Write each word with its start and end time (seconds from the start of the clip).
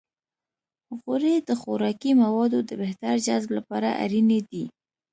غوړې 0.99 1.35
د 1.47 1.49
خوراکي 1.61 2.11
موادو 2.23 2.59
د 2.69 2.71
بهتر 2.81 3.15
جذب 3.27 3.49
لپاره 3.57 3.89
اړینې 4.03 4.39
دي. 4.49 4.65